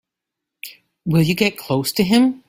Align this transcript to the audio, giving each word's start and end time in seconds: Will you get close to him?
Will 1.05 1.21
you 1.21 1.35
get 1.35 1.59
close 1.59 1.91
to 1.91 2.03
him? 2.03 2.39